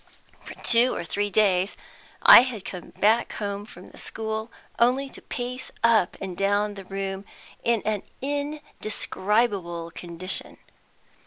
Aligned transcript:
For 0.43 0.55
two 0.63 0.95
or 0.95 1.03
three 1.03 1.29
days 1.29 1.77
I 2.23 2.41
had 2.41 2.65
come 2.65 2.89
back 2.89 3.33
home 3.33 3.65
from 3.67 3.91
the 3.91 3.99
school 3.99 4.51
only 4.79 5.09
to 5.09 5.21
pace 5.21 5.71
up 5.83 6.17
and 6.19 6.35
down 6.35 6.73
the 6.73 6.85
room 6.85 7.23
in 7.63 7.83
an 7.85 8.01
indescribable 8.19 9.91
condition. 9.91 10.57